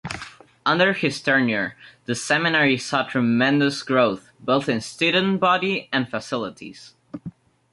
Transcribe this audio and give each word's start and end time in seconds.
Under 0.65 0.93
his 0.93 1.21
tenure, 1.21 1.75
the 2.05 2.15
seminary 2.15 2.75
saw 2.75 3.03
tremendous 3.03 3.83
growth, 3.83 4.31
both 4.39 4.67
in 4.67 4.81
student 4.81 5.39
body 5.39 5.89
and 5.93 6.09
facilities. 6.09 6.95